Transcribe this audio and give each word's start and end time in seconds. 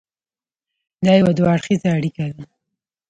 دا 1.05 1.13
یو 1.21 1.29
دوه 1.37 1.49
اړخیزه 1.53 1.89
اړیکه 1.97 2.25
ده. 2.35 2.43